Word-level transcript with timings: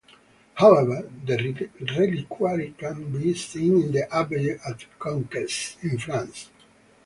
However, 0.55 1.11
the 1.27 1.67
reliquary 1.95 2.73
can 2.75 3.11
be 3.19 3.35
seen 3.35 3.83
in 3.83 3.91
the 3.91 4.11
Abbey 4.11 4.49
at 4.49 4.83
Conques, 4.99 5.75
in 5.83 5.99
France. 5.99 6.49